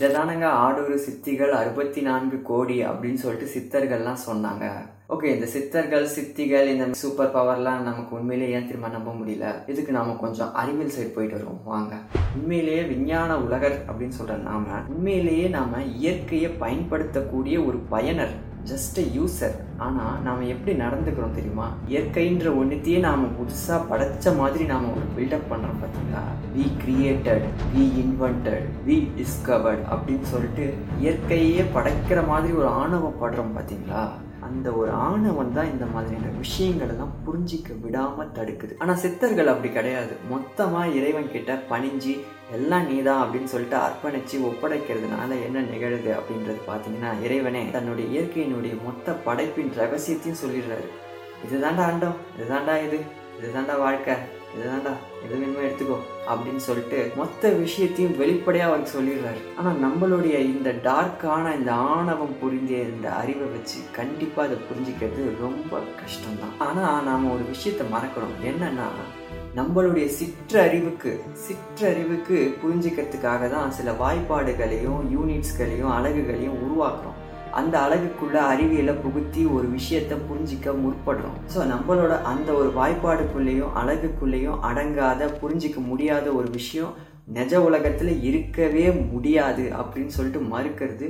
இதை 0.00 0.10
தானங்க 0.10 0.46
ஆடூரு 0.46 0.98
சித்திகள் 0.98 1.48
அறுபத்தி 1.48 2.00
நான்கு 2.00 2.42
கோடி 2.42 2.84
அப்படின்னு 2.84 3.14
சொல்லிட்டு 3.14 3.50
சித்தர்கள்லாம் 3.54 4.16
சொன்னாங்க. 4.26 4.70
ஓகே 5.08 5.24
இந்த 5.24 5.46
சித்தர்கள் 5.46 6.08
சித்திகள் 6.18 6.66
இந்த 6.66 6.86
சூப்பர் 6.90 7.34
பவர்லாம் 7.34 7.80
நமக்கு 7.80 8.16
உண்மையிலேயே 8.16 8.56
ஏன் 8.56 8.66
திரும்ப 8.66 8.88
நம்ப 8.88 9.12
முடியல? 9.12 9.70
இதுக்கு 9.70 9.92
நாம 9.92 10.12
கொஞ்சம் 10.12 10.54
அறிவியல் 10.54 10.92
சைடு 10.92 11.14
போயிட்டு 11.14 11.36
வருவோம். 11.36 11.60
வாங்க. 11.64 11.94
உண்மையிலேயே 12.36 12.82
விஞ்ஞான 12.82 13.40
உலகர் 13.40 13.84
அப்படின்னு 13.88 14.12
சொல்ற 14.22 14.42
நாம 14.42 14.66
உண்மையிலேயே 14.88 15.48
நாம 15.48 15.82
இயற்கையை 15.82 16.50
பயன்படுத்தக்கூடிய 16.50 17.60
ஒரு 17.60 17.78
பயனர். 17.78 18.45
ஜஸ்ட் 18.66 18.98
யூசர் 19.16 19.56
ஆனால் 19.78 20.20
நாம் 20.22 20.40
எப்படி 20.46 20.72
நடந்துக்கிறோம் 20.76 21.34
தெரியுமா? 21.34 21.66
இயற்கைன்ற 21.88 22.50
ஒன்றுத்தையே 22.60 22.98
நாம் 22.98 23.24
புதுசாக 23.36 23.80
படைச்ச 23.90 24.34
மாதிரி 24.36 24.64
நாம் 24.64 24.92
ஒரு 24.92 25.06
பில்டப் 25.16 25.50
பண்ணுறோம் 25.50 25.80
பார்த்தீங்களா 25.82 26.22
we 26.54 26.66
created 26.82 27.44
we 27.72 27.84
invented 28.02 28.66
we 28.84 28.96
discovered 29.16 29.84
அப்படின்னு 29.90 30.26
சொல்லிட்டு 30.26 30.66
இயற்கையே 31.00 31.64
படைக்கிற 31.74 32.26
மாதிரி 32.26 32.54
ஒரு 32.54 32.70
ஆணவம் 32.76 33.20
படுறோம் 33.20 33.54
பார்த்தீங்களா 33.56 34.04
அந்த 34.46 34.68
ஒரு 34.80 34.90
ஆணவம் 35.08 35.54
தான் 35.56 35.70
இந்த 35.72 35.86
மாதிரியான 35.94 36.32
விஷயங்கள் 36.42 36.92
எல்லாம் 36.94 37.14
புரிஞ்சிக்க 37.26 37.78
விடாமல் 37.84 38.32
தடுக்குது. 38.38 38.74
ஆனால் 38.82 39.00
சித்தர்கள் 39.04 39.52
அப்படி 39.52 39.70
கிடையாது. 39.76 40.14
மொத்தமாக 40.32 40.94
இறைவன் 40.98 41.32
கிட்ட 41.34 41.54
பணிஞ்சு 41.72 42.14
எல்லாம் 42.56 42.88
நீதான் 42.90 43.22
அப்படின்னு 43.22 43.52
சொல்லிட்டு 43.52 43.78
அர்ப்பணித்து 43.84 44.36
ஒப்படைக்கிறதுனால 44.50 45.30
என்ன 45.46 45.64
நிகழுது 45.72 46.10
அப்படின்றது 46.18 46.60
பார்த்தீங்கன்னா 46.70 47.12
இறைவனே 47.26 47.62
தன்னுடைய 47.76 48.06
இயற்கையினுடைய 48.14 48.76
மொத்த 48.86 49.16
படைப்பின் 49.28 49.76
ரகசியத்தையும் 49.82 50.42
சொல்லிடுறாரு. 50.44 50.88
இதுதான்டா 51.46 51.84
ஆண்டம் 51.90 52.18
இதுதான்டா 52.38 52.76
இது 52.86 52.98
இதுதான்டா 53.40 53.74
வாழ்க்கை. 53.86 54.16
இதுதான்டா 54.56 54.92
எது 55.24 55.34
வேணுமோ 55.40 55.62
எடுத்துக்கோ 55.66 55.96
அப்படின்னு 56.30 56.62
சொல்லிட்டு 56.66 56.98
மொத்த 57.20 57.50
விஷயத்தையும் 57.62 58.16
வெளிப்படையாக 58.20 58.70
அவருக்கு 58.70 58.94
சொல்லிடுறாரு. 58.96 59.40
ஆனால் 59.58 59.80
நம்மளுடைய 59.84 60.36
இந்த 60.52 60.70
டார்க்கான 60.88 61.52
இந்த 61.58 61.72
ஆணவம் 61.96 62.38
புரிஞ்ச 62.42 62.72
இந்த 62.94 63.08
அறிவை 63.20 63.48
வச்சு 63.54 63.78
கண்டிப்பாக 63.98 64.48
அதை 64.48 64.58
புரிஞ்சுக்கிறது 64.68 65.24
ரொம்ப 65.44 65.82
கஷ்டம்தான். 66.02 66.56
ஆனால் 66.68 67.06
நாம் 67.10 67.32
ஒரு 67.34 67.46
விஷயத்த 67.52 67.86
மறக்கிறோம் 67.96 68.36
என்னன்னா 68.52 68.88
நம்மளுடைய 69.58 70.06
சிற்றறிவுக்கு 70.16 71.12
சிற்றறிவுக்கு 71.44 72.38
புரிஞ்சுக்கிறதுக்காக 72.62 73.50
தான் 73.54 73.76
சில 73.76 73.92
வாய்ப்பாடுகளையும் 74.02 75.04
யூனிட்ஸ்களையும் 75.14 75.94
அழகுகளையும் 75.98 76.58
உருவாக்குறோம். 76.64 77.20
அந்த 77.56 77.74
அழகுக்குள்ள 77.80 78.36
அறிவியலை 78.46 78.94
புகுத்தி 78.96 79.42
ஒரு 79.48 79.66
விஷயத்த 79.74 80.14
புரிஞ்சிக்க 80.28 80.74
முற்படுறோம் 80.82 81.36
ஸோ 81.54 81.60
நம்மளோட 81.72 82.14
அந்த 82.24 82.48
ஒரு 82.52 82.70
வாய்ப்பாடுக்குள்ளேயும் 82.76 83.76
அழகுக்குள்ளேயும் 83.80 84.60
அடங்காத 84.70 85.30
புரிஞ்சிக்க 85.40 85.80
முடியாத 85.86 86.26
ஒரு 86.32 86.50
விஷயம் 86.52 86.94
நிஜ 87.34 87.60
உலகத்துல 87.60 88.10
இருக்கவே 88.22 88.84
முடியாது 89.12 89.64
அப்படின்னு 89.78 90.14
சொல்லிட்டு 90.16 90.42
மறுக்கிறது 90.50 91.06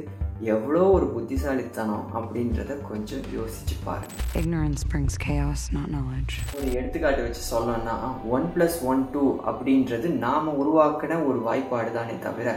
எவ்வளோ 0.46 0.80
ஒரு 0.90 1.06
புத்திசாலித்தனம் 1.12 2.06
அப்படின்றத 2.14 2.72
கொஞ்சம் 2.88 3.26
யோசிச்சு 3.34 3.76
பாருங்க 3.84 4.14
Ignorance 4.34 4.82
brings 4.84 5.14
chaos, 5.18 5.60
not 5.76 5.86
knowledge. 5.88 6.34
ஒரு 6.56 6.68
எடுத்துக்காட்டு 6.72 7.22
வச்சு 7.22 7.44
சொல்லணும்னா 7.52 7.94
ஒன் 8.30 8.48
ப்ளஸ் 8.54 8.78
ஒன் 8.84 9.04
டூ 9.12 9.24
அப்படின்றது 9.46 10.10
நாம 10.18 10.54
உருவாக்கின 10.62 11.20
ஒரு 11.26 11.38
வாய்ப்பாடு 11.46 11.92
தானே 11.92 12.16
தவிர 12.18 12.48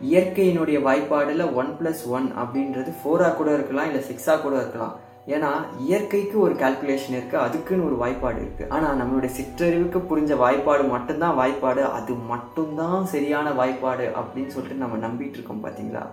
இயற்கையினுடைய 0.00 0.78
வாய்ப்பாடில் 0.82 1.54
ஒன் 1.54 1.70
ப்ளஸ் 1.80 2.08
ஒன் 2.08 2.28
அப்படின்றது 2.36 2.92
ஃபோராக 3.02 3.34
கூட 3.34 3.54
இருக்கலாம் 3.54 3.86
இல்லை 3.86 4.02
சிக்ஸாக 4.10 4.40
கூட 4.40 4.56
இருக்கலாம். 4.56 4.96
ஏன்னா 5.26 5.50
இயற்கைக்கு 5.78 6.40
ஒரு 6.40 6.54
கால்குலேஷன் 6.54 7.14
இருக்குது 7.16 7.42
அதுக்குன்னு 7.42 7.84
ஒரு 7.84 7.96
வாய்ப்பாடு 7.96 8.38
இருக்குது 8.40 8.68
ஆனால் 8.68 8.98
நம்மளுடைய 9.00 9.32
சிற்றறிவுக்கு 9.32 10.00
புரிஞ்ச 10.00 10.36
வாய்ப்பாடு 10.36 10.82
மட்டும்தான் 10.82 11.36
வாய்ப்பாடு 11.36 11.82
அது 11.98 12.14
மட்டும்தான் 12.14 13.06
சரியான 13.06 13.50
வாய்ப்பாடு 13.50 14.06
அப்படின்னு 14.16 14.46
சொல்லிட்டு 14.46 14.82
நம்ம 14.82 14.96
நம்பிட்டு 14.96 15.34
இருக்கோம் 15.34 15.64
பார்த்தீங்களா 15.64 16.04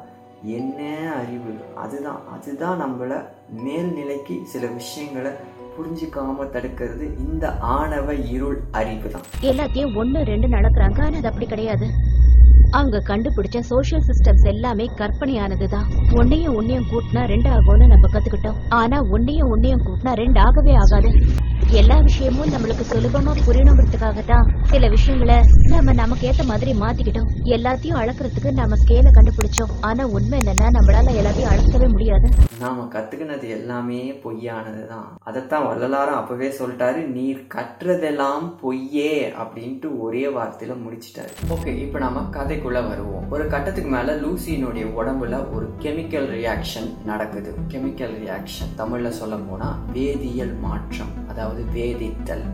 என்ன 0.44 0.82
அறிவு? 1.12 1.54
அதுதான் 1.76 2.20
அதுதான் 2.36 2.82
நம்மள 2.82 3.14
மேல்நிலைக்கு 3.64 4.36
சில 4.46 4.68
விஷயங்களை 4.68 5.32
புரிஞ்சுக்காம 5.78 6.46
தடுக்கிறது 6.54 7.06
இந்த 7.28 7.54
ஆணவ 7.78 8.14
இருள் 8.14 8.60
அறிவு 8.74 9.10
தான் 9.10 9.26
எல்லாத்தையும் 9.44 9.96
ஒண்ணு 9.96 10.24
ரெண்டு 10.24 10.48
நடக்கிறாங்க 10.48 11.02
ஆனா 11.02 11.18
அது 11.18 11.28
அப்படி 11.28 11.46
கிடையாது. 11.46 11.88
அவங்க 12.72 13.02
கண்டுபிடிச்ச 13.08 13.60
சோஷியல் 13.60 14.04
சிஸ்டம்ஸ் 14.04 14.48
எல்லாமே 14.48 14.90
கற்பனையானதுதான். 14.96 15.86
ஒன்னையும் 16.12 16.56
ஒன்னையும் 16.60 16.88
கூட்டினா 16.92 17.26
ரெண்டு 17.26 17.50
ஆகும்னு 17.50 17.88
நம்ம 17.88 18.08
கத்துக்கிட்டோம். 18.08 18.56
ஆனா 18.70 19.02
ஒன்னையும் 19.02 19.52
ஒன்னையும் 19.56 19.84
கூட்டினா 19.88 20.14
ரெண்டு 20.14 20.40
ஆகவே 20.40 20.76
ஆகாது. 20.76 21.12
எல்லா 21.70 22.00
விஷயமும் 22.00 22.52
நம்மளுக்கு 22.52 22.86
சுலபமா 22.90 23.32
புரியணுங்கிறதுக்காக 23.48 24.26
தான் 24.26 24.50
சில 24.64 24.88
விஷயங்களை 24.88 25.44
நம்ம 25.68 25.94
நமக்கு 25.94 26.32
ஏத்த 26.32 26.46
மாதிரி 26.46 26.74
மாத்திக்கிட்டோம். 26.80 27.30
எல்லாத்தையும் 27.44 28.00
அளக்குறதுக்கு 28.02 28.52
நம்ம 28.52 28.76
ஸ்கேல 28.76 29.10
கண்டுபிடிச்சோம். 29.18 29.72
ஆனா 29.82 30.06
உண்மை 30.06 30.40
என்னன்னா 30.40 30.68
நம்மளால 30.68 31.16
எல்லாத்தையும் 31.22 31.52
அளக்கவே 31.54 31.88
முடியாது. 31.88 32.30
நாம 32.60 32.84
கத்துக்கினது 32.94 33.48
எல்லாமே 33.50 34.20
பொய்யானது 34.24 34.88
தான் 34.88 35.18
அதைத்தான் 35.24 35.66
வள்ளலாரம் 35.68 36.16
அப்பவே 36.16 36.48
சொல்லிட்டாரு 36.48 37.06
நீர் 37.06 37.48
கற்றதெல்லாம் 37.56 38.46
பொய்யே 38.62 39.30
அப்படின்ட்டு 39.30 40.00
ஒரே 40.00 40.26
வார்த்தையில 40.28 40.76
முடிச்சிட்டாரு. 40.86 41.34
ஓகே 41.50 41.78
இப்போ 41.78 42.00
நாம 42.00 42.24
கதைக்குள்ள 42.32 42.88
வருவோம். 42.88 43.30
ஒரு 43.30 43.48
கட்டத்துக்கு 43.48 43.90
மேல 43.90 44.16
லூசியினுடைய 44.16 44.88
உடம்புல 45.00 45.54
ஒரு 45.54 45.70
கெமிக்கல் 45.80 46.30
ரியாக்ஷன் 46.38 46.90
நடக்குது. 47.06 47.54
கெமிக்கல் 47.68 48.16
ரியாக்ஷன் 48.24 48.74
தமிழ்ல 48.78 49.08
சொல்ல 49.08 49.36
போனா 49.36 49.80
வேதியியல் 49.94 50.60
மாற்றம் 50.60 51.14
அதாவது 51.30 51.64
வேதித்தல். 51.74 52.46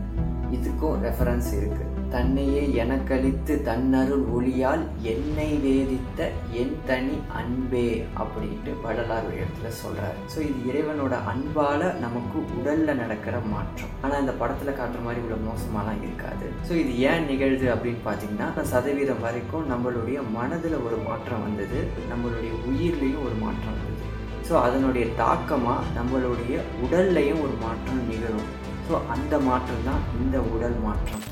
இதுக்கும் 0.52 0.98
ரெஃபரன்ஸ் 1.02 1.52
இருக்கு. 1.56 1.93
தன்னையே 2.14 2.62
எனக்களித்து 2.82 3.54
தன்னருள் 3.68 4.24
ஒளியால் 4.36 4.82
என்னை 5.12 5.48
வேதித்த 5.64 6.28
என் 6.60 6.76
தனி 6.88 7.16
அன்பே 7.40 7.86
அப்படின்ட்டு 8.22 8.72
வள்ளலார் 8.84 9.26
ஒரு 9.28 9.36
இடத்துல 9.40 9.70
சொல்றாரு. 9.82 10.18
ஸோ 10.32 10.38
இது 10.48 10.58
இறைவனோட 10.70 11.14
அன்பால 11.32 11.90
நமக்கு 12.04 12.38
உடல்ல 12.58 12.94
நடக்கிற 13.02 13.36
மாற்றம். 13.54 13.92
ஆனா 14.04 14.14
இந்த 14.24 14.34
படத்துல 14.42 14.74
காட்டுற 14.80 15.02
மாதிரி 15.06 15.22
இவ்வளவு 15.24 15.48
மோசமாலாம் 15.50 16.02
இருக்காது. 16.06 16.46
ஸோ 16.68 16.72
இது 16.82 16.94
ஏன் 17.10 17.28
நிகழ்து 17.32 17.68
அப்படின்னு 17.74 18.02
பார்த்தீங்கன்னா 18.08 18.66
சதவீதம் 18.72 19.24
வரைக்கும் 19.26 19.68
நம்மளுடைய 19.72 20.20
மனதுல 20.38 20.78
ஒரு 20.88 20.98
மாற்றம் 21.08 21.44
வந்தது. 21.46 21.80
நம்மளுடைய 22.12 22.52
உயிர்லையும் 22.70 23.24
ஒரு 23.28 23.38
மாற்றம் 23.44 23.76
வந்தது. 23.78 24.02
ஸோ 24.48 24.54
அதனுடைய 24.66 25.06
தாக்கமாக 25.22 25.92
நம்மளுடைய 25.98 26.54
உடல்லையும் 26.84 27.42
ஒரு 27.46 27.56
மாற்றம் 27.66 28.02
நிகழும். 28.10 28.50
ஸோ 28.88 28.94
அந்த 29.14 29.34
மாற்றம் 29.48 29.86
தான் 29.90 30.02
இந்த 30.22 30.38
உடல் 30.54 30.78
மாற்றம். 30.86 31.24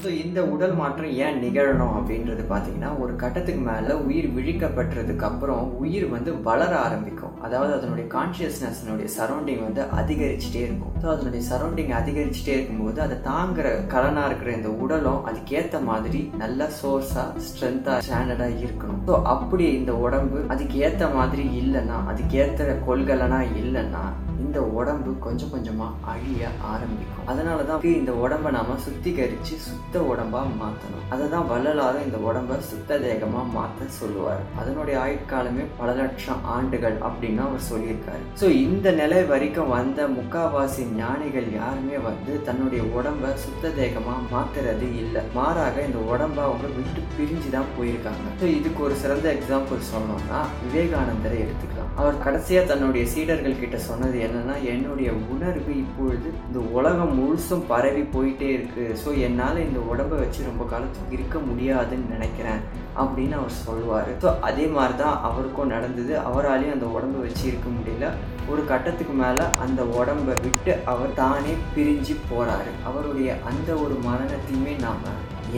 ஸோ 0.00 0.08
இந்த 0.24 0.40
உடல் 0.52 0.74
மாற்றம் 0.80 1.12
ஏன் 1.24 1.38
நிகழணும் 1.44 1.94
அப்படின்றது 1.98 2.42
பார்த்தீங்கன்னா 2.52 2.90
ஒரு 3.02 3.12
கட்டத்துக்கு 3.22 3.62
மேலே 3.68 3.94
உயிர் 4.06 4.28
விழிக்கப்பட்டதுக்கு 4.36 5.26
அப்புறம் 5.30 5.64
உயிர் 5.82 6.06
வந்து 6.14 6.30
வளர 6.48 6.72
ஆரம்பிக்கும். 6.86 7.34
அதாவது 7.46 7.72
அதனுடைய 7.78 8.06
கான்ஷியஸ்னஸ்னுடைய 8.16 9.08
சரௌண்டிங் 9.18 9.62
வந்து 9.68 9.84
அதிகரிச்சுட்டே 10.00 10.62
இருக்கும். 10.68 10.91
ஸோ 11.02 11.08
அதனுடைய 11.12 11.42
சரௌண்டிங் 11.48 11.94
அதிகரிச்சுட்டே 12.00 12.52
இருக்கும்போது 12.56 12.98
அதை 13.04 13.16
தாங்குற 13.30 13.68
கலனாக 13.94 14.28
இருக்கிற 14.28 14.50
இந்த 14.58 14.70
உடலும் 14.82 15.24
அதுக்கேற்ற 15.28 15.78
மாதிரி 15.90 16.20
நல்ல 16.42 16.68
சோர்ஸாக 16.80 17.42
ஸ்ட்ரென்த்தாக 17.46 18.04
ஸ்டாண்டர்டாக 18.06 18.60
இருக்கணும். 18.64 19.00
ஸோ 19.08 19.14
அப்படி 19.34 19.64
இந்த 19.80 19.94
உடம்பு 20.06 20.40
அதுக்கு 20.54 20.76
ஏற்ற 20.88 21.08
மாதிரி 21.20 21.46
இல்லைன்னா 21.62 21.96
அதுக்கேற்ற 22.12 22.74
கொள்கலனா 22.88 23.40
இல்லைன்னா 23.62 24.04
இந்த 24.44 24.62
உடம்பு 24.78 25.10
கொஞ்சம் 25.24 25.50
கொஞ்சமாக 25.52 26.08
அழிய 26.12 26.48
ஆரம்பிக்கும். 26.70 27.26
அதனாலதான் 27.32 27.84
இந்த 28.00 28.12
உடம்ப 28.24 28.50
நாம 28.56 28.76
சுத்திகரித்து 28.86 29.54
சுத்த 29.66 30.00
உடம்பாக 30.12 30.48
மாற்றணும் 30.62 31.04
அதை 31.14 31.26
தான் 31.34 31.46
வள்ளலாரும் 31.52 32.06
இந்த 32.06 32.18
உடம்ப 32.28 32.58
சுத்த 32.70 32.98
தேகமாக 33.04 33.46
மாற்ற 33.56 33.86
சொல்லுவார். 33.98 34.42
அதனுடைய 34.60 34.96
ஆயுட்காலமே 35.04 35.64
பல 35.80 35.92
லட்சம் 36.00 36.42
ஆண்டுகள் 36.56 36.96
அப்படின்னு 37.08 37.42
அவர் 37.46 37.68
சொல்லியிருக்காரு. 37.70 38.24
ஸோ 38.40 38.48
இந்த 38.64 38.90
நிலை 39.00 39.20
வரைக்கும் 39.32 39.72
வந்த 39.76 40.08
முக்காவாசி 40.18 40.84
ஞானிகள் 41.00 41.48
யாருமே 41.60 41.96
வந்து 42.06 42.32
தன்னுடைய 42.48 42.82
உடம்ப 42.96 43.30
சுத்த 43.44 43.72
தேகமா 43.78 44.14
மாத்துறது 44.32 44.88
இல்லை. 45.02 45.22
மாறாக 45.38 45.76
இந்த 45.88 46.00
உடம்ப 46.12 46.38
அவங்க 46.48 46.66
விட்டு 46.76 47.02
பிரிஞ்சு 47.16 47.50
தான் 47.56 47.70
போயிருக்காங்க. 47.76 48.26
ஸோ 48.40 48.46
இதுக்கு 48.58 48.80
ஒரு 48.86 48.96
சிறந்த 49.02 49.26
எக்ஸாம்பிள் 49.36 49.88
சொல்லணும்னா 49.92 50.40
விவேகானந்தரை 50.64 51.38
எடுத்துக்கலாம். 51.44 51.90
அவர் 52.00 52.22
கடைசியா 52.26 52.62
தன்னுடைய 52.72 53.04
சீடர்கள் 53.14 53.60
கிட்ட 53.62 53.78
சொன்னது 53.88 54.18
என்னன்னா 54.26 54.56
என்னுடைய 54.74 55.10
உணர்வு 55.34 55.72
இப்பொழுது 55.84 56.28
இந்த 56.48 56.60
உலகம் 56.78 57.16
முழுசும் 57.20 57.66
பரவி 57.72 58.04
போயிட்டே 58.16 58.50
இருக்கு. 58.56 58.84
ஸோ 59.04 59.10
என்னால் 59.28 59.64
இந்த 59.68 59.80
உடம்பை 59.92 60.18
வச்சு 60.22 60.48
ரொம்ப 60.50 60.64
காலத்துக்கு 60.74 61.16
இருக்க 61.18 61.38
முடியாதுன்னு 61.50 62.14
நினைக்கிறேன். 62.16 62.62
அப்படின்னு 63.00 63.34
அவர் 63.40 63.58
சொல்லுவார். 63.64 64.10
ஸோ 64.22 64.28
அதே 64.48 64.66
மாதிரி 64.76 64.94
தான் 65.02 65.16
அவருக்கும் 65.28 65.72
நடந்தது. 65.74 66.14
அவராலையும் 66.28 66.76
அந்த 66.76 66.88
உடம்பை 66.96 67.20
வச்சு 67.24 67.44
இருக்க 67.50 67.68
முடியல. 67.76 68.08
ஒரு 68.52 68.62
கட்டத்துக்கு 68.70 69.14
மேலே 69.22 69.44
அந்த 69.64 69.82
உடம்பை 69.98 70.34
விட்டு 70.46 70.72
அவர் 70.92 71.18
தானே 71.22 71.52
பிரிஞ்சு 71.74 72.14
போகிறாரு 72.30 72.72
அவருடைய 72.88 73.36
அந்த 73.50 73.70
ஒரு 73.84 73.96
மரணத்தையுமே 74.08 74.74
நாம் 74.86 75.06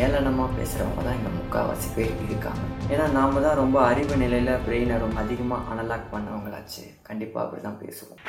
ஏளனமாக 0.04 0.54
பேசுகிறவங்க 0.58 1.02
தான் 1.06 1.18
இங்கே 1.18 1.32
முக்கால்வாசி 1.38 1.88
பேர் 1.96 2.22
இருக்காங்க. 2.26 2.62
ஏன்னா 2.92 3.04
நாம் 3.18 3.44
தான் 3.46 3.60
ரொம்ப 3.62 3.78
அறிவு 3.90 4.16
நிலையில் 4.24 4.62
பிரெயினை 4.66 4.96
ரொம்ப 5.04 5.18
அதிகமாக 5.24 5.68
அனலாக் 5.74 6.12
பண்ணவங்களாச்சு. 6.14 6.84
கண்டிப்பாக 7.10 7.44
அப்படி 7.46 7.62
தான் 7.68 7.80
பேசுவோம். 7.84 8.22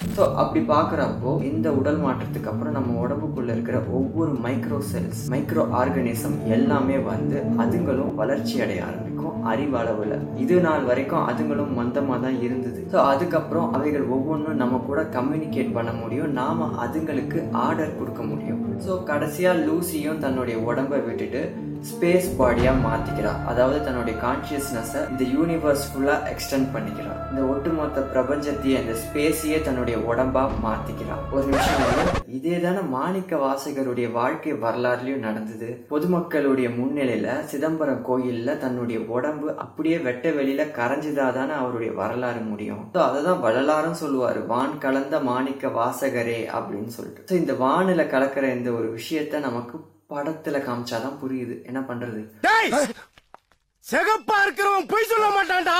ஸோ 0.00 0.22
அப்படி 0.40 0.60
பார்க்குறப்போ 0.70 1.30
இந்த 1.48 1.68
உடல் 1.78 1.98
மாற்றத்துக்கு 2.04 2.50
அப்புறம் 2.52 2.76
நம்ம 2.76 2.94
உடம்புக்குள்ள 3.04 3.50
இருக்கிற 3.56 3.78
ஒவ்வொரு 3.98 4.32
மைக்ரோ 4.44 4.78
செல்ஸ் 4.90 5.20
மைக்ரோ 5.34 5.62
ஆர்கனிசம் 5.80 6.36
எல்லாமே 6.56 6.96
வந்து 7.10 7.38
அதுங்களும் 7.62 8.14
வளர்ச்சி 8.20 8.54
அடைய 8.64 8.80
ஆரம்பிக்கும் 8.88 9.36
அறிவளவில் 9.50 10.14
இது 10.44 10.56
நாள் 10.66 10.86
வரைக்கும் 10.90 11.26
அதுங்களும் 11.30 11.72
மந்தமாக 11.78 12.18
தான் 12.24 12.38
இருந்தது. 12.46 12.80
ஸோ 12.92 12.98
அதுக்கப்புறம் 13.12 13.68
அவைகள் 13.76 14.06
ஒவ்வொன்றும் 14.16 14.60
நம்ம 14.62 14.80
கூட 14.88 15.00
கம்யூனிகேட் 15.16 15.76
பண்ண 15.76 15.92
முடியும். 16.02 16.32
நாம 16.40 16.68
அதுங்களுக்கு 16.84 17.40
ஆர்டர் 17.66 17.98
கொடுக்க 17.98 18.22
முடியும். 18.30 18.62
ஸோ 18.86 18.94
கடைசியாக 19.10 19.62
லூசியும் 19.66 20.22
தன்னுடைய 20.24 20.58
உடம்பை 20.70 21.00
விட்டுட்டு 21.08 21.42
ஸ்பேஸ் 21.88 22.26
பாடியாக 22.38 22.82
மாற்றிக்கிறா 22.86 23.30
அதாவது 23.50 23.78
தன்னுடைய 23.84 24.14
கான்சியஸ்னஸை 24.24 25.00
இந்த 25.12 25.24
யூனிவர்ஸ் 25.34 25.84
ஃபுல்லாக 25.90 26.30
எக்ஸ்டெண்ட் 26.32 26.68
பண்ணிக்கிறா. 26.74 27.12
இந்த 27.30 27.42
ஒட்டுமொத்த 27.52 28.00
பிரபஞ்சத்தையே 28.12 28.76
இந்த 28.82 28.94
ஸ்பேஸையே 29.02 29.58
தன்னுடைய 29.68 29.96
உடம்பா 30.10 30.42
மாற்றிக்கிறா 30.64 31.16
ஒரு 31.34 31.44
நிமிஷம் 31.50 32.10
இதே 32.38 32.56
தானே 32.64 32.82
மாணிக்க 32.96 33.38
வாசகருடைய 33.44 34.08
வாழ்க்கை 34.18 34.52
வரலாறுலையும் 34.64 35.24
நடந்தது. 35.28 35.68
பொதுமக்களுடைய 35.92 36.68
முன்னிலையில 36.78 37.28
சிதம்பரம் 37.52 38.04
கோயில்ல 38.08 38.58
தன்னுடைய 38.64 38.98
உடம்பு 39.16 39.48
அப்படியே 39.64 39.98
வெட்ட 40.08 40.32
வெளியில 40.38 40.66
கரைஞ்சதாதானே 40.80 41.54
அவருடைய 41.60 41.92
வரலாறு 42.00 42.42
முடியும். 42.50 42.82
ஸோ 42.96 43.00
அதை 43.06 43.22
தான் 43.28 43.42
வரலாறும் 43.46 44.00
சொல்லுவாரு 44.02 44.42
வான் 44.52 44.76
கலந்த 44.84 45.18
மாணிக்க 45.30 45.72
வாசகரே 45.80 46.40
அப்படின்னு 46.58 46.92
சொல்லிட்டு. 46.98 47.24
ஸோ 47.30 47.36
இந்த 47.42 47.54
வானில 47.64 48.04
கலக்கிற 48.14 48.44
இந்த 48.58 48.70
ஒரு 48.80 48.90
விஷயத்த 48.98 49.40
நமக்கு 49.48 49.78
படத்துல 50.10 50.58
காமிச்சாதான் 50.58 51.18
புரியுது. 51.22 51.64
என்ன 51.64 51.80
பண்றது? 51.80 52.20
சிகப்பா 53.84 54.36
இருக்கிறவன் 54.44 54.86
பொய் 54.86 55.04
சொல்ல 55.04 55.26
மாட்டான்டா! 55.28 55.78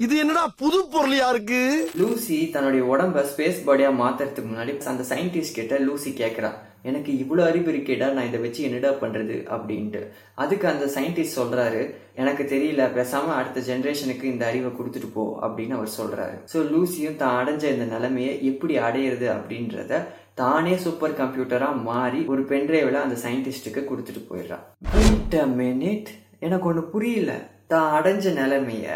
இது 0.00 0.16
என்னடா 0.16 0.46
புது 0.58 0.78
பொருளியா 0.92 1.28
இருக்கு? 1.30 1.60
லூசி 1.96 2.50
தன்னுடைய 2.50 2.84
உடம்ப 2.84 3.24
ஸ்பேஸ் 3.30 3.64
பாடியா 3.66 3.90
மாத்துறதுக்கு 3.98 4.50
முன்னாடி 4.50 4.86
அந்த 4.86 5.04
சயின்டிஸ்ட் 5.08 5.54
கிட்ட 5.54 5.78
லூசி 5.78 6.10
கேக்குறா. 6.10 6.50
எனக்கு 6.84 7.18
இவ்வளோ 7.18 7.42
அறிவு 7.44 7.72
இருக்கேடா 7.72 8.12
நான் 8.12 8.26
இதை 8.26 8.40
வச்சு 8.40 8.62
என்னடா 8.62 8.90
பண்ணுறது 8.90 9.36
அப்படின்ட்டு. 9.50 10.00
அதுக்கு 10.34 10.68
அந்த 10.68 10.86
சயின்டிஸ்ட் 10.86 11.38
சொல்கிறாரு 11.38 11.82
எனக்கு 12.14 12.44
தெரியல 12.44 12.92
பேசாமல் 12.92 13.34
அடுத்த 13.34 13.60
ஜென்ரேஷனுக்கு 13.60 14.24
இந்த 14.24 14.46
அறிவை 14.46 14.70
கொடுத்துட்டு 14.70 15.10
போ 15.12 15.40
அப்படின்னு 15.40 15.74
அவர் 15.74 15.96
சொல்கிறாரு 15.98 16.36
ஸோ 16.52 16.60
லூசியும் 16.70 17.16
தான் 17.16 17.36
அடைஞ்ச 17.40 17.64
இந்த 17.72 17.84
நிலைமையை 17.84 18.34
எப்படி 18.42 18.78
அடையிறது 18.78 19.28
அப்படின்றத 19.28 20.02
தானே 20.34 20.76
சூப்பர் 20.76 21.18
கம்ப்யூட்டராக 21.18 21.82
மாறி 21.82 22.20
ஒரு 22.26 22.42
பென்ட்ரைவில் 22.44 22.94
அந்த 22.94 23.16
சயின்டிஸ்ட்டுக்கு 23.24 23.82
கொடுத்துட்டு 23.84 24.22
போயிடுறான் 24.28 25.54
மினிட் 25.56 26.10
எனக்கு 26.40 26.68
ஒன்று 26.68 26.82
புரியல. 26.88 27.32
தான் 27.72 27.92
அடைஞ்ச 27.96 28.32
நிலைமைய 28.38 28.86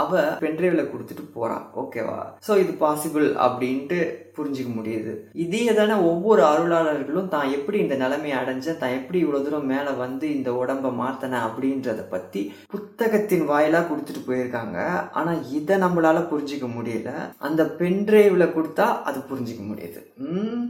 அவ 0.00 0.20
பென்ட்ரைவ்ல 0.42 0.82
கொடுத்துட்டு 0.90 1.24
போறான் 1.36 1.64
ஓகேவா? 1.82 2.18
சோ 2.46 2.52
இது 2.62 2.72
பாசிபிள் 2.82 3.26
அப்படின்ட்டு 3.46 3.98
புரிஞ்சுக்க 4.36 4.70
முடியுது. 4.76 5.12
இதே 5.44 5.62
தானே 5.78 5.94
ஒவ்வொரு 6.10 6.42
அருளாளர்களும் 6.50 7.32
தான் 7.34 7.48
எப்படி 7.56 7.78
இந்த 7.84 7.96
நிலைமையை 8.02 8.36
அடைஞ்ச 8.42 8.76
தான் 8.82 8.96
எப்படி 8.98 9.18
இவ்வளவு 9.22 9.44
தூரம் 9.46 9.68
மேல 9.72 9.90
வந்து 10.04 10.28
இந்த 10.36 10.52
உடம்ப 10.60 10.92
மாத்தன 11.00 11.40
அப்படின்றத 11.48 12.04
பத்தி 12.14 12.42
புத்தகத்தின் 12.74 13.44
வாயிலா 13.50 13.82
கொடுத்துட்டு 13.88 14.22
போயிருக்காங்க. 14.28 14.78
ஆனா 15.20 15.34
இதை 15.58 15.76
நம்மளால 15.84 16.22
புரிஞ்சுக்க 16.32 16.68
முடியல. 16.78 17.12
அந்த 17.48 17.64
பென்ட்ரைவ்ல 17.82 18.46
கொடுத்தா 18.56 18.88
அது 19.10 19.20
புரிஞ்சுக்க 19.32 19.64
முடியுது. 19.72 20.02
உம் 20.28 20.64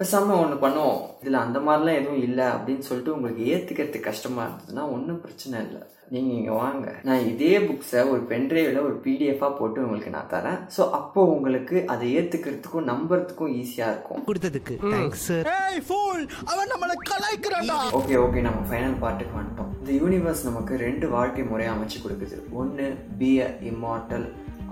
பேசாம 0.00 0.36
ஒன்று 0.42 0.56
பண்ணுவோம். 0.62 1.02
இதில் 1.22 1.44
அந்த 1.44 1.58
மாதிரிலாம் 1.66 1.98
எதுவும் 1.98 2.22
இல்லை 2.28 2.46
அப்படின்னு 2.54 2.86
சொல்லிட்டு 2.86 3.14
உங்களுக்கு 3.16 3.42
ஏற்றுக்கிறதுக்கு 3.54 4.08
கஷ்டமாக 4.08 4.46
இருந்ததுன்னா 4.46 4.84
ஒன்றும் 4.94 5.20
பிரச்சனை 5.24 5.56
இல்லை. 5.66 5.82
நீங்கள் 6.14 6.36
இங்கே 6.38 6.54
வாங்க. 6.62 6.86
நான் 7.08 7.26
இதே 7.30 7.52
புக்ஸை 7.66 8.00
ஒரு 8.12 8.22
பென்ட்ரைவில் 8.30 8.78
ஒரு 8.86 8.96
பிடிஎஃபாக 9.04 9.52
போட்டு 9.58 9.78
உங்களுக்கு 9.84 10.12
நான் 10.16 10.30
தரேன். 10.32 10.58
ஸோ 10.76 10.82
அப்போ 10.98 11.20
உங்களுக்கு 11.34 11.76
அதை 11.92 12.06
ஏற்றுக்கிறதுக்கும் 12.16 12.88
நம்புறதுக்கும் 12.92 13.52
ஈஸியாக 13.60 13.92
இருக்கும். 13.94 14.20
கொடுத்ததுக்கு 14.28 14.74
தேங்க்ஸ் 14.94 15.30
ஏய் 15.56 15.82
ஃபூல் 15.88 16.22
அவன் 16.52 16.70
நம்மள 16.74 16.96
கலாய்க்கிறான்டா. 17.10 17.78
ஓகே 18.00 18.16
ஓகே 18.24 18.42
நம்ம 18.48 18.60
ஃபைனல் 18.70 18.98
பார்ட்டுக்கு 19.04 19.38
வந்துட்டோம். 19.40 19.72
இந்த 19.80 19.92
யூனிவர்ஸ் 20.02 20.44
நமக்கு 20.50 20.82
ரெண்டு 20.86 21.08
வாழ்க்கை 21.16 21.44
முறையை 21.52 21.70
அமைச்சு 21.74 22.00
கொடுக்குது. 22.04 22.38
ஒன்று 22.62 22.88
be 23.20 23.32
a 23.46 23.50
immortal 23.72 24.26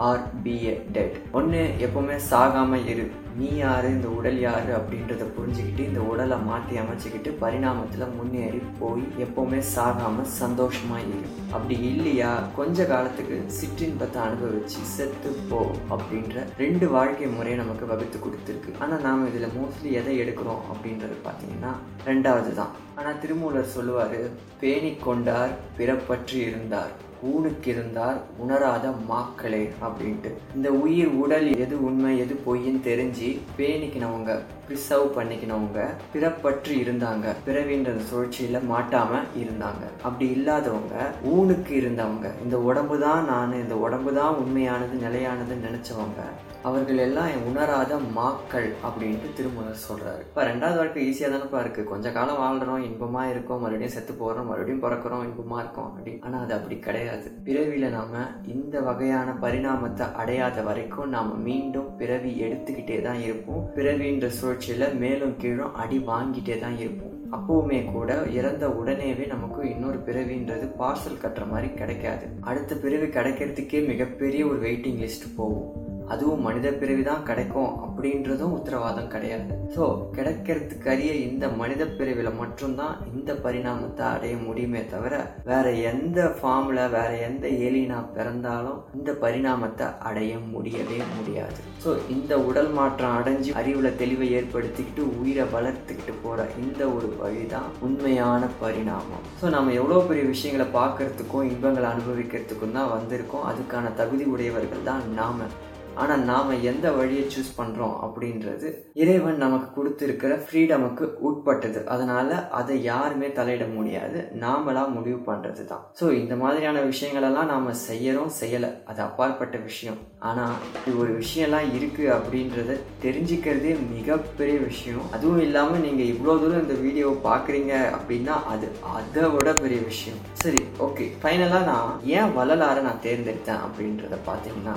or 0.07 0.23
be a 0.45 0.75
dead 0.95 1.17
ஒன்று 1.39 1.63
எப்போவுமே 1.87 2.15
சாகாம 2.29 2.79
இரு. 2.93 3.05
நீ 3.39 3.49
யாரு? 3.57 3.89
இந்த 3.97 4.09
உடல் 4.19 4.39
யாரு? 4.41 4.71
அப்படின்றத 4.79 5.25
புரிஞ்சுக்கிட்டு 5.37 5.83
இந்த 5.89 6.01
உடலை 6.13 6.37
மாற்றி 6.47 6.75
அமைச்சுக்கிட்டு 6.83 7.31
பரிணாமத்தில் 7.43 8.15
முன்னேறி 8.17 8.61
போய் 8.79 9.05
எப்போவுமே 9.25 9.61
சாகாம 9.75 10.25
சந்தோஷமா 10.39 10.99
இரு. 11.11 11.29
அப்படி 11.55 11.77
இல்லையா? 11.91 12.31
கொஞ்ச 12.59 12.87
காலத்துக்கு 12.93 13.37
சிற்றின்பத்தை 13.59 14.21
அனுபவிச்சு 14.27 14.81
செத்து 14.95 15.33
போ 15.51 15.61
அப்படின்ற 15.97 16.47
ரெண்டு 16.63 16.89
வாழ்க்கை 16.97 17.29
முறையை 17.37 17.59
நமக்கு 17.63 17.87
வகுத்து 17.93 18.21
கொடுத்துருக்கு. 18.25 18.73
ஆனால் 18.85 19.05
நாம் 19.09 19.29
இதில் 19.31 19.55
மோஸ்ட்லி 19.59 19.93
எதை 20.03 20.17
எடுக்கிறோம் 20.25 20.65
அப்படின்றது 20.73 21.19
பார்த்தீங்கன்னா 21.29 21.75
ரெண்டாவது 22.11 22.53
தான் 22.63 22.75
ஆனால் 22.99 23.21
திருமூலர் 23.25 23.75
சொல்லுவார் 23.77 24.21
பேணி 24.65 24.93
கொண்டார் 25.07 25.55
பிறப்பற்றி 25.79 26.39
இருந்தார். 26.49 26.95
ஊனுக்கிருந்தார் 27.23 28.19
உணராத 28.37 28.93
மாக்களே 29.09 29.71
அப்படின்ட்டு. 29.83 30.31
இந்த 30.55 30.73
உயிர் 30.73 31.09
உடல் 31.09 31.57
எது 31.57 31.85
உண்மை 31.85 32.19
எது 32.19 32.41
பொய்ன்னு 32.47 32.81
தெரிஞ்சு 32.85 33.39
பேணிக்கினவங்க 33.59 34.43
ப்ரிசர்வ் 34.71 35.09
பண்ணிக்கினவங்க 35.19 35.81
பிறப்பற்று 36.15 36.75
இருந்தாங்க. 36.83 37.27
பிறவின்ற 37.47 37.95
சுழற்சியில் 38.11 38.67
மாட்டாமல் 38.73 39.31
இருந்தாங்க. 39.43 39.85
அப்படி 40.07 40.27
இல்லாதவங்க 40.37 40.95
ஊனுக்கு 41.35 41.73
இருந்தவங்க 41.81 42.29
இந்த 42.45 42.59
உடம்பு 42.69 42.99
தான் 43.07 43.27
நான் 43.33 43.61
இந்த 43.65 43.77
உடம்பு 43.87 44.13
தான் 44.21 44.39
உண்மையானது 44.45 44.97
நிலையானதுன்னு 45.07 45.69
நினச்சவங்க 45.69 46.23
அவர்கள் 46.69 46.99
எல்லாம் 47.05 47.45
உணராத 47.51 47.93
மாக்கள் 48.17 48.67
அப்படின்ட்டு 48.87 49.29
திருமூலர் 49.37 49.85
சொல்கிறாரு 49.85 50.21
இப்போ 50.27 50.41
ரெண்டாவது 50.49 50.79
வாழ்க்கை 50.81 51.05
ஈஸியாக 51.11 51.31
தானப்பா 51.35 51.61
இருக்குது 51.63 51.89
கொஞ்ச 51.93 52.11
காலம் 52.17 52.41
வாழ்கிறோம் 52.43 52.83
இன்பமாக 52.89 53.31
இருக்கோம் 53.33 53.63
மறுபடியும் 53.65 53.95
செத்து 53.95 54.15
போகிறோம் 54.19 54.49
மறுபடியும் 54.51 54.83
பிறக்கிறோம் 54.85 55.25
இன்பமாக 55.29 55.63
இருக்கோம் 55.63 55.87
அப்படி 55.91 56.13
ஆனால் 56.25 56.43
அது 56.45 56.55
அப்படி 56.59 56.77
கிடையாது. 56.87 57.29
பிறவியில் 57.47 57.95
நாம் 57.97 58.13
இந்த 58.55 58.83
வகையான 58.89 59.37
பரிணாமத்தை 59.45 60.09
அடையாத 60.23 60.65
வரைக்கும் 60.69 61.13
நாம் 61.15 61.33
மீண்டும் 61.49 61.89
பிறவி 62.03 62.33
எடுத்துக்கிட்டே 62.49 62.99
தான் 63.09 63.23
இருப்போம். 63.29 63.63
பிறவின்ற 63.79 64.29
சுழற்சியில 64.61 64.99
மேலும் 64.99 65.37
கீழும் 65.37 65.75
அடி 65.75 65.99
வாங்கிட்டே 65.99 66.59
தான் 66.59 66.79
இருப்போம். 66.79 67.19
அப்பவுமே 67.33 67.93
கூட 67.93 68.23
இறந்த 68.23 68.69
உடனேவே 68.69 69.27
நமக்கு 69.27 69.71
இன்னொரு 69.71 69.99
பிறவின்றது 69.99 70.71
பார்சல் 70.79 71.21
கட்டுற 71.23 71.49
மாதிரி 71.49 71.75
கிடைக்காது. 71.75 72.27
அடுத்த 72.41 72.77
பிறவி 72.77 73.07
கிடைக்கிறதுக்கே 73.07 73.87
மிகப்பெரிய 73.87 74.47
ஒரு 74.47 74.61
வெயிட்டிங் 74.61 75.01
லிஸ்ட் 75.05 75.29
போகும். 75.37 75.90
அதுவும் 76.15 76.45
மனித 76.47 76.69
பிறவி 76.81 77.03
தான் 77.09 77.27
கிடைக்கும் 77.29 77.71
அப்படின்றதும் 77.85 78.55
உத்தரவாதம் 78.59 79.11
கிடையாது. 79.15 79.49
ஸோ 79.75 79.85
கிடைக்கிறதுக்கரிய 80.17 81.11
இந்த 81.29 81.45
மனித 81.61 81.83
பிறவில 81.99 82.29
மட்டும்தான் 82.41 82.95
இந்த 83.13 83.31
பரிணாமத்தை 83.45 84.05
அடைய 84.15 84.35
முடியுமே 84.47 84.83
தவிர 84.95 85.15
வேற 85.51 85.67
எந்த 85.91 86.21
ஃபார்ம்ல 86.39 86.81
வேற 86.97 87.11
எந்த 87.29 87.47
ஏலினா 87.67 87.99
பிறந்தாலும் 88.17 88.81
இந்த 88.99 89.11
பரிணாமத்தை 89.25 89.89
அடைய 90.11 90.33
முடியவே 90.55 90.99
முடியாது. 91.17 91.59
ஸோ 91.85 91.93
இந்த 92.17 92.33
உடல் 92.49 92.73
மாற்றம் 92.79 93.17
அடைஞ்சு 93.19 93.51
அறிவுல 93.63 93.91
தெளிவை 94.03 94.29
ஏற்படுத்திக்கிட்டு 94.39 95.05
உயிரை 95.21 95.47
வளர்த்துக்கிட்டு 95.55 96.15
போற 96.25 96.49
இந்த 96.65 96.83
ஒரு 96.97 97.11
வழிதான் 97.23 97.71
உண்மையான 97.89 98.43
பரிணாமம். 98.65 99.25
ஸோ 99.43 99.49
நம்ம 99.57 99.73
எவ்வளோ 99.81 100.03
பெரிய 100.11 100.27
விஷயங்களை 100.35 100.69
பார்க்கறதுக்கும் 100.81 101.49
இன்பங்களை 101.53 101.89
அனுபவிக்கிறதுக்கும் 101.95 102.77
தான் 102.79 102.93
வந்திருக்கோம். 102.97 103.49
அதுக்கான 103.53 103.95
தகுதி 104.03 104.27
உடையவர்கள் 104.35 104.89
தான் 104.93 105.05
நாம. 105.21 105.49
ஆனால் 105.95 106.23
நாம் 106.31 106.51
எந்த 106.71 106.87
வழியை 106.93 107.25
சூஸ் 107.35 107.57
பண்ணுறோம் 107.59 107.97
அப்படின்றது 108.05 108.69
இறைவன் 109.03 109.43
நமக்கு 109.45 109.69
கொடுத்துருக்கிற 109.77 110.33
ஃப்ரீடமுக்கு 110.45 111.07
உட்பட்டது. 111.29 111.85
அதனால் 111.87 112.49
அதை 112.61 112.83
யாருமே 112.83 113.29
தலையிட 113.29 113.67
முடியாது. 113.75 114.21
நாமளாக 114.45 114.95
முடிவு 114.97 115.21
பண்ணுறது 115.31 115.65
தான் 115.65 115.85
ஸோ 116.01 116.13
இந்த 116.13 116.37
மாதிரியான 116.37 116.81
விஷயங்களெல்லாம் 116.93 117.53
நாம் 117.55 117.69
செய்யறோம் 117.89 118.33
செய்யலை. 118.41 118.73
அது 118.85 119.03
அப்பாற்பட்ட 119.03 119.59
விஷயம். 119.59 120.01
ஆனால் 120.29 120.57
இப்படி 120.69 120.93
ஒரு 121.03 121.13
விஷயம்லாம் 121.21 121.69
இருக்குது 121.77 122.11
அப்படின்றத 122.17 122.77
தெரிஞ்சுக்கிறதே 123.05 123.73
மிகப்பெரிய 123.93 124.57
விஷயம். 124.71 125.05
அதுவும் 125.17 125.45
இல்லாமல் 125.47 125.85
நீங்கள் 125.87 126.11
இவ்வளோ 126.13 126.35
தூரம் 126.41 126.65
இந்த 126.65 126.77
வீடியோவை 126.85 127.17
பார்க்குறீங்க 127.29 127.73
அப்படின்னா 127.97 128.35
அது 128.53 128.67
அதை 128.99 129.25
விட 129.35 129.53
பெரிய 129.63 129.81
விஷயம். 129.91 130.19
சரி 130.43 130.61
ஓகே 130.87 131.07
ஃபைனலாக 131.23 131.69
நான் 131.71 132.03
ஏன் 132.17 132.35
வள்ளலாரை 132.39 132.83
நான் 132.89 133.05
தேர்ந்தெடுத்தேன் 133.07 133.63
அப்படின்றத 133.67 134.19
பார்த்தீங்கன்னா 134.29 134.75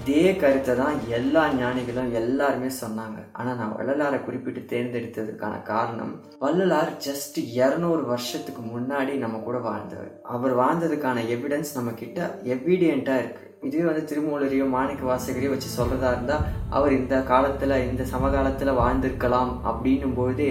இதே 0.00 0.24
கருத்தை 0.42 0.72
தான் 0.80 0.96
எல்லா 1.18 1.42
ஞானிகளும் 1.60 2.10
எல்லாருமே 2.20 2.70
சொன்னாங்க. 2.82 3.18
ஆனால் 3.38 3.58
நான் 3.60 3.76
வள்ளலாரை 3.78 4.18
குறிப்பிட்டு 4.24 4.62
தேர்ந்தெடுத்ததுக்கான 4.72 5.54
காரணம் 5.72 6.14
வள்ளலார் 6.44 6.92
ஜஸ்ட் 7.06 7.38
இரநூறு 7.60 8.02
வருஷத்துக்கு 8.12 8.64
முன்னாடி 8.74 9.14
நம்ம 9.24 9.40
கூட 9.48 9.58
வாழ்ந்தவர். 9.68 10.12
அவர் 10.36 10.54
வாழ்ந்ததுக்கான 10.62 11.24
எவிடன்ஸ் 11.36 11.76
நம்ம 11.78 11.92
கிட்ட 12.02 12.30
இருக்குது 12.52 13.45
இதுவே 13.66 13.84
வந்து 13.88 14.08
திருமூலரையோ 14.10 14.66
மாணிக்க 14.76 15.04
வாசகரையோ 15.10 15.52
வச்சு 15.52 15.70
சொல்கிறதா 15.78 16.10
இருந்தால் 16.14 16.46
அவர் 16.78 16.98
இந்த 17.00 17.16
காலத்தில் 17.32 17.76
இந்த 17.90 18.04
சமகாலத்தில் 18.14 18.78
வாழ்ந்திருக்கலாம் 18.82 19.52
அப்படின்னும்போதே 19.70 20.50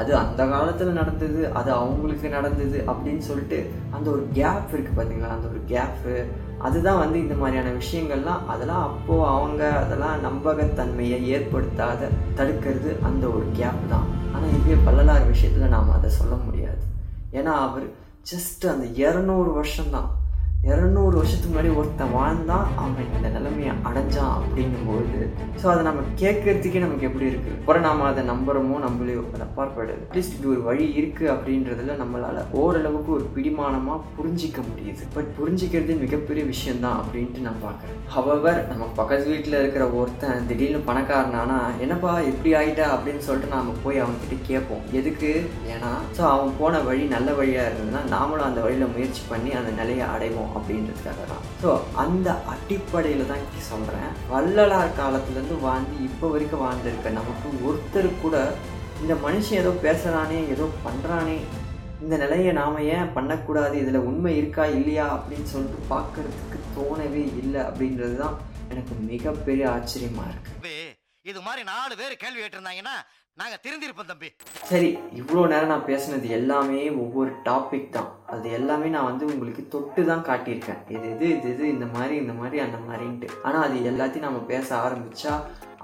அது 0.00 0.12
அந்த 0.16 0.42
காலத்தில் 0.52 0.98
நடந்தது 0.98 1.40
அது 1.58 1.70
அவங்களுக்கு 1.78 2.26
நடந்தது 2.34 2.78
அப்படின்னு 2.90 3.22
சொல்லிட்டு 3.28 3.58
அந்த 3.96 4.06
ஒரு 4.10 4.22
கேப் 4.36 4.74
இருக்குது 4.74 4.98
பார்த்தீங்களா 4.98 5.30
அந்த 5.36 5.48
ஒரு 5.52 5.60
கேப்பு 5.72 6.14
அதுதான் 6.66 7.00
வந்து 7.02 7.16
இந்த 7.24 7.34
மாதிரியான 7.40 7.72
விஷயங்கள்லாம் 7.80 8.44
அதெல்லாம் 8.52 8.84
அப்போது 8.88 9.26
அவங்க 9.34 9.62
அதெல்லாம் 9.82 10.22
நம்பகத்தன்மையை 10.28 11.18
ஏற்படுத்தாத 11.34 12.10
தடுக்கிறது 12.38 12.92
அந்த 13.08 13.24
ஒரு 13.36 13.46
கேப் 13.58 13.82
தான். 13.92 14.06
ஆனால் 14.34 14.54
இதுவே 14.56 14.76
பல்லலார் 14.86 15.26
விஷயத்தில் 15.34 15.74
நாம் 15.74 15.94
அதை 15.96 16.10
சொல்ல 16.10 16.34
முடியாது. 16.46 16.82
ஏன்னா 17.38 17.52
அவர் 17.66 17.86
ஜஸ்ட் 18.32 18.64
அந்த 18.72 18.86
இரநூறு 19.04 19.52
வருஷம்தான். 19.58 20.08
இரநூறு 20.70 21.14
வருஷத்துக்கு 21.18 21.52
முன்னாடி 21.52 21.70
ஒருத்தன் 21.80 22.12
வாழ்ந்தான் 22.12 22.66
அவன் 22.76 23.10
இந்த 23.16 23.28
நிலைமையை 23.28 23.72
அடைஞ்சான் 23.88 24.32
அப்படிங்கும்போது 24.38 25.18
ஸோ 25.60 25.66
அதை 25.72 25.82
நம்ம 25.82 26.00
கேட்கறதுக்கே 26.22 26.80
நமக்கு 26.84 27.06
எப்படி 27.06 27.26
இருக்கு? 27.30 27.52
அப்புறம் 27.60 27.82
நாம 27.82 28.06
அதை 28.08 28.22
நம்புறமோ 28.30 28.76
நம்மளையோ 28.86 29.22
அதை 29.34 29.44
அப்பாற்படுது 29.46 29.94
அட்லீஸ்ட் 30.06 30.36
இது 30.38 30.48
ஒரு 30.50 30.62
வழி 30.62 30.86
இருக்கு 30.92 31.24
அப்படின்றதுல 31.34 31.96
நம்மளால 32.02 32.42
ஓரளவுக்கு 32.62 33.12
ஒரு 33.12 33.26
பிடிமானமா 33.36 33.94
புரிஞ்சிக்க 34.16 34.58
முடியுது. 34.70 35.04
பட் 35.14 35.30
புரிஞ்சிக்கிறது 35.38 35.98
மிகப்பெரிய 36.04 36.44
விஷயம்தான் 36.52 36.98
அப்படின்ட்டு 37.00 37.46
நான் 37.46 37.62
பார்க்குறேன். 37.66 37.96
ஹவவர் 38.16 38.60
நம்ம 38.72 38.88
பக்கத்து 39.00 39.26
வீட்டில் 39.28 39.58
இருக்கிற 39.60 39.86
ஒருத்தன் 40.00 40.46
திடீர்னு 40.46 40.82
பணக்காரனானா 40.90 41.58
என்னப்பா 41.80 42.12
எப்படி 42.30 42.52
ஆயிட்டா? 42.60 42.88
அப்படின்னு 42.96 43.24
சொல்லிட்டு 43.28 43.54
நாம 43.56 43.76
போய் 43.86 44.02
அவன்கிட்ட 44.02 44.38
கேட்போம். 44.50 44.84
எதுக்கு? 44.92 45.32
ஏன்னா 45.74 45.92
ஸோ 46.18 46.24
அவன் 46.34 46.54
போன 46.60 46.80
வழி 46.80 47.04
நல்ல 47.16 47.30
வழியா 47.40 47.64
இருந்ததுன்னா 47.68 48.04
நாமளும் 48.16 48.48
அந்த 48.50 48.60
வழியில 48.60 48.92
முயற்சி 48.96 49.24
பண்ணி 49.32 49.52
அந்த 49.52 49.72
நிலையை 49.82 50.06
அடைவோம். 50.14 50.54
அப்படின்றதுக்காக 50.58 51.24
தான் 51.26 51.44
ஸோ 51.62 51.70
அந்த 52.02 52.28
அடிப்படையில் 52.52 53.30
தான் 53.30 53.44
சொல்கிறேன் 53.68 54.10
வள்ளலார் 54.30 54.98
காலத்துலேருந்து 54.98 55.56
வாழ்ந்து 55.62 55.96
இப்போ 56.08 56.28
வரைக்கும் 56.28 56.64
வாழ்ந்திருக்க 56.64 57.12
நமக்கு 57.18 57.48
ஒருத்தர் 57.66 58.10
கூட 58.22 58.36
இந்த 59.00 59.14
மனுஷன் 59.24 59.60
ஏதோ 59.60 59.72
பேசுகிறானே 59.82 60.38
ஏதோ 60.54 60.66
பண்ணுறானே 60.84 61.38
இந்த 62.02 62.16
நிலையை 62.16 62.50
நாம் 62.52 62.76
ஏன் 62.90 63.12
பண்ணக்கூடாது 63.14 63.76
இதில் 63.78 64.06
உண்மை 64.08 64.32
இருக்கா 64.36 64.64
இல்லையா 64.74 65.06
அப்படின்னு 65.14 65.48
சொல்லிட்டு 65.52 65.90
பார்க்கறதுக்கு 65.90 66.58
தோணவே 66.76 67.22
இல்லை 67.42 67.60
அப்படின்றது 67.62 68.16
தான் 68.16 68.36
எனக்கு 68.68 68.94
மிகப்பெரிய 69.08 69.64
ஆச்சரியமாக 69.70 70.32
இருக்குது 70.34 70.74
இது 71.24 71.40
மாதிரி 71.40 71.62
நாலு 71.70 71.94
பேர் 71.96 72.20
கேள்வி 72.20 72.40
கேட்டிருந்தாங்கன்னா 72.40 72.96
நாங்க 73.38 73.56
திருந்திருப்போம் 73.64 74.08
தம்பி. 74.10 74.28
சரி 74.70 74.88
இவ்வளோ 75.12 75.42
நேரம் 75.46 75.72
நான் 75.72 75.88
பேசுனது 75.88 76.28
எல்லாமே 76.38 76.80
ஒவ்வொரு 77.02 77.30
டாபிக் 77.44 77.92
தான். 77.92 78.08
அது 78.34 78.46
எல்லாமே 78.58 78.88
நான் 78.94 79.08
வந்து 79.10 79.24
உங்களுக்கு 79.26 79.62
தொட்டு 79.74 80.00
தான் 80.04 80.24
காட்டியிருக்கேன். 80.28 80.80
இது 80.94 81.06
இது 81.14 81.26
இது 81.36 81.48
இது 81.54 81.64
இந்த 81.74 81.86
மாதிரி 81.94 82.14
இந்த 82.22 82.34
மாதிரி 82.40 82.58
அந்த 82.64 82.78
மாதிரின்ட்டு. 82.88 83.28
ஆனால் 83.42 83.64
அது 83.68 83.78
எல்லாத்தையும் 83.92 84.28
நம்ம 84.28 84.42
பேச 84.52 84.68
ஆரம்பிச்சா 84.84 85.34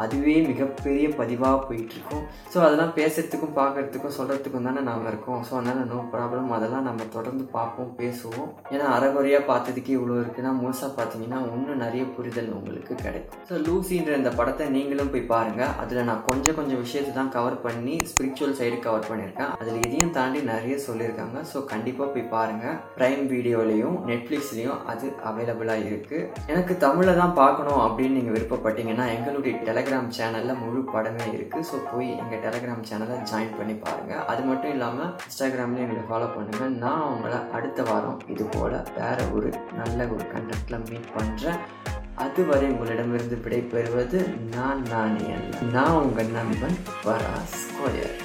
அதுவே 0.02 0.34
மிகப்பெரிய 0.50 1.06
பதிவாக 1.18 1.58
போயிட்டுருக்கும். 1.66 2.24
ஸோ 2.52 2.58
அதெல்லாம் 2.66 2.92
பேசுறதுக்கும் 2.98 3.54
பார்க்கறதுக்கும் 3.58 4.14
சொல்கிறதுக்கும் 4.18 4.66
தானே 4.68 4.80
நாங்கள் 4.88 5.10
இருக்கோம். 5.12 5.40
ஸோ 5.48 5.52
அதனால் 5.58 5.88
நோ 5.92 5.98
ப்ராப்ளம் 6.14 6.50
அதெல்லாம் 6.56 6.86
நம்ம 6.88 7.06
தொடர்ந்து 7.16 7.44
பார்ப்போம் 7.56 7.92
பேசுவோம். 8.00 8.50
ஏன்னா 8.74 8.86
அறகுறையாக 8.96 9.48
பார்த்ததுக்கே 9.50 9.94
இவ்வளோ 9.98 10.16
இருக்குன்னா 10.22 10.52
முழுசாக 10.62 10.90
பார்த்தீங்கன்னா 10.98 11.40
இன்னும் 11.56 11.82
நிறைய 11.84 12.04
புரிதல் 12.16 12.50
உங்களுக்கு 12.58 12.94
கிடைக்கும். 13.04 13.44
ஸோ 13.50 13.56
லூசின்ற 13.66 14.12
இந்த 14.20 14.32
படத்தை 14.40 14.66
நீங்களும் 14.76 15.12
போய் 15.14 15.30
பாருங்கள் 15.34 15.72
அதில் 15.84 16.06
நான் 16.10 16.24
கொஞ்சம் 16.30 16.58
கொஞ்சம் 16.58 16.82
விஷயத்தை 16.84 17.12
தான் 17.20 17.32
கவர் 17.36 17.58
பண்ணி 17.66 17.96
ஸ்பிரிச்சுவல் 18.12 18.56
சைடு 18.60 18.78
கவர் 18.88 19.08
பண்ணியிருக்கேன். 19.10 19.52
அதில் 19.60 19.80
இதையும் 19.86 20.14
தாண்டி 20.18 20.42
நிறைய 20.52 20.76
சொல்லியிருக்காங்க. 20.88 21.38
ஸோ 21.52 21.64
கண்டிப்பாக 21.72 22.08
போய் 22.14 22.30
பாருங்கள் 22.34 22.76
ப்ரைம் 22.98 23.24
வீடியோலையும் 23.34 23.96
நெட்ஃப்ளிக்ஸ்லேயும் 24.10 24.80
அது 24.92 25.06
அவைலபிளாக 25.30 25.86
இருக்குது 25.90 26.28
எனக்கு 26.52 26.74
தமிழில் 26.86 27.20
தான் 27.22 27.36
பார்க்கணும் 27.42 27.82
அப்படின்னு 27.86 28.18
நீங்கள் 28.18 28.36
விருப்பப்பட்டீங்கன்னா 28.36 29.06
எங்களுடைய 29.16 29.54
டெலகிராம் 29.86 30.12
சேனலில் 30.16 30.60
முழு 30.60 30.78
படமே 30.92 31.24
இருக்குது 31.28 31.66
ஸோ 31.68 31.76
போய் 31.88 32.06
எங்கள் 32.12 32.40
டெலகிராம் 32.44 32.86
சேனலை 32.88 33.16
ஜாயின் 33.30 33.56
பண்ணி 33.56 33.74
பாருங்கள் 33.76 34.22
அது 34.24 34.42
மட்டும் 34.42 34.72
இல்லாமல் 34.72 35.10
இன்ஸ்டாகிராம்லேயும் 35.22 35.84
எங்களை 35.86 36.04
ஃபாலோ 36.06 36.28
பண்ணுங்கள் 36.30 36.72
நான் 36.78 37.04
உங்களை 37.10 37.38
அடுத்த 37.52 37.82
வாரம் 37.82 38.22
இது 38.28 38.46
போல் 38.48 38.78
வேறு 38.96 39.26
ஒரு 39.34 39.50
நல்ல 39.80 40.08
ஒரு 40.08 40.26
கண்டென்ட்டில் 40.32 40.86
மீட் 40.88 41.14
பண்ணுறேன் 41.14 41.60
அதுவரை 42.18 42.66
உங்களிடமிருந்து 42.70 43.38
விடைபெறுவது 43.44 44.20
நான் 44.50 44.84
நானே 44.90 45.34
நான் 45.72 45.98
உங்கள் 46.02 46.32
நண்பன் 46.32 46.78
வராஸ் 47.04 47.60
கோயர் 47.76 48.16